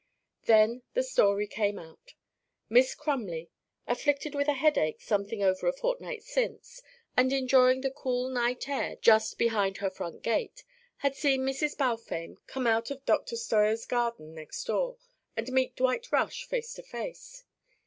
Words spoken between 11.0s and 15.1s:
seen Mrs. Balfame come out of Dr. Steuer's garden next door